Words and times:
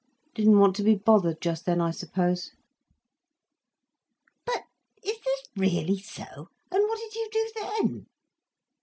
"Didn't 0.33 0.57
want 0.57 0.75
to 0.77 0.83
be 0.83 0.95
bothered 0.95 1.41
just 1.41 1.65
then, 1.67 1.79
I 1.79 1.91
suppose." 1.91 2.53
"But 4.47 4.63
is 5.03 5.19
this 5.19 5.43
really 5.55 5.99
so? 5.99 6.25
And 6.71 6.87
what 6.87 6.97
did 6.97 7.13
you 7.13 7.29
do 7.31 7.51
then?" 7.61 8.07